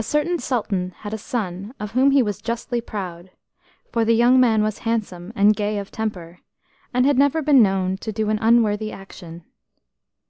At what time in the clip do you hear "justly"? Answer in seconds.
2.40-2.80